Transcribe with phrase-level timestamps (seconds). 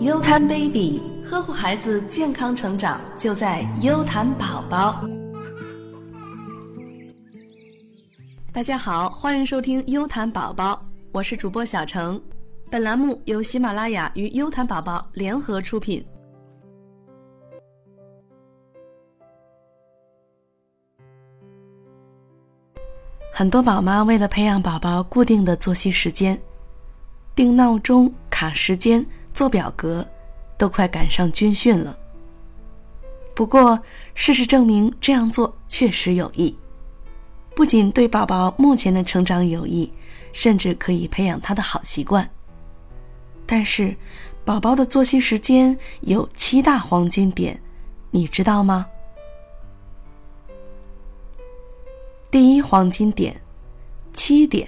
[0.00, 5.02] 优谈 baby，呵护孩子健康成长就在优谈宝宝。
[8.52, 12.20] 大家好，欢迎收听优谈宝宝，我是主播小程。
[12.70, 16.04] 本栏目由喜马拉雅与优谈宝宝联合出品。
[23.32, 26.38] 很多宝妈为了培养宝宝固定的作息时间，
[27.34, 29.04] 定闹钟、卡时间、
[29.36, 30.08] 做表格，
[30.56, 31.94] 都快赶上军训了。
[33.34, 33.78] 不过，
[34.14, 36.56] 事实证明这样做确实有益，
[37.54, 39.92] 不仅对宝宝目前的成长有益，
[40.32, 42.30] 甚至可以培养他的好习惯。
[43.44, 43.94] 但是，
[44.42, 47.60] 宝宝的作息时间有七大黄金点，
[48.10, 48.86] 你知道吗？
[52.30, 53.38] 第一黄金点，
[54.14, 54.66] 七点。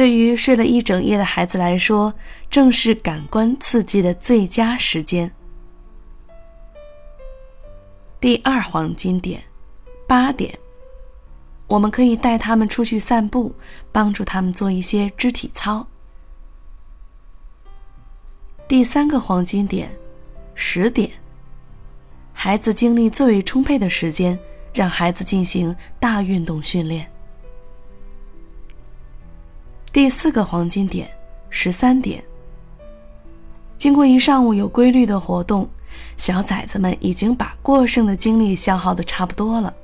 [0.00, 2.14] 对于睡了一整夜的孩子来说，
[2.48, 5.30] 正是感官刺激的最佳时间。
[8.18, 9.42] 第二黄金点，
[10.06, 10.58] 八点。
[11.66, 13.54] 我们可以带他们出去散步，
[13.92, 15.86] 帮助他们做一些肢体操。
[18.66, 19.94] 第三个黄金点，
[20.54, 21.10] 十点。
[22.32, 24.40] 孩子精力最为充沛的时间。
[24.72, 27.10] 让孩子进行大运动训练。
[29.92, 31.10] 第四个黄金点，
[31.48, 32.22] 十三点。
[33.76, 35.68] 经过一上午有规律的活动，
[36.16, 39.74] 小崽子们已经把过剩的精力消耗的差不多了。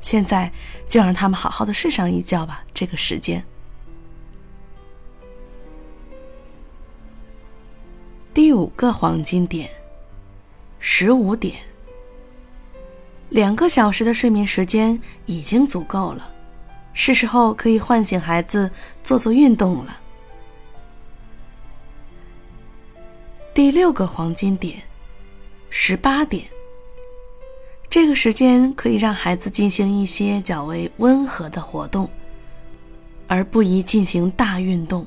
[0.00, 0.52] 现在
[0.86, 2.62] 就让他们好好的睡上一觉吧。
[2.72, 3.44] 这个时间。
[8.32, 9.68] 第五个黄金点，
[10.78, 11.56] 十五点。
[13.30, 16.33] 两个小时的睡眠时间已经足够了，
[16.94, 18.70] 是时候可以唤醒孩子
[19.02, 20.00] 做做运动了。
[23.52, 24.82] 第六个黄金点，
[25.70, 26.44] 十八点。
[27.90, 32.08] 这个时间可以让孩子进行一些较为温和的活动，
[33.28, 35.06] 而不宜进行大运动。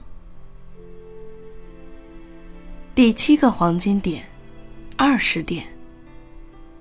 [2.96, 4.26] 第七个黄金点，
[4.96, 5.77] 二十点。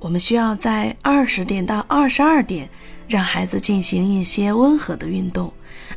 [0.06, 2.70] 我们需要在二十点到二十二点，
[3.08, 5.52] 让孩子进行一些温和的运动，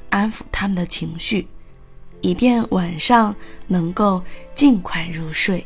[0.09, 1.47] 安抚他们的情绪，
[2.21, 3.35] 以便晚上
[3.67, 4.19] 能够
[4.55, 5.63] 尽快入睡。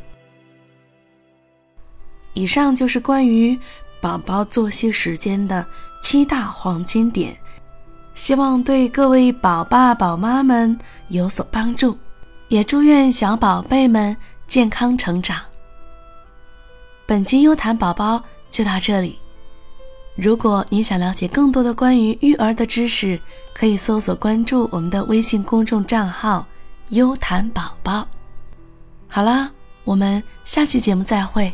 [2.33, 3.57] 以上就是关于
[4.01, 5.65] 宝宝作息时间的
[6.01, 7.33] 七大黄金点，
[8.13, 10.77] 希望对各位宝爸宝妈们
[11.07, 11.97] 有所帮助，
[12.49, 14.13] 也祝愿小宝贝们
[14.49, 15.39] 健康成长。
[17.05, 19.17] 本期优谈宝宝就到这里。
[20.15, 23.19] 如果你想了解更多的关于育儿的知识，
[23.51, 26.45] 可以搜索关注我们的微信公众账号
[26.89, 28.07] “优谈宝宝”。
[29.09, 29.49] 好啦，
[29.83, 31.51] 我们下期节目再会。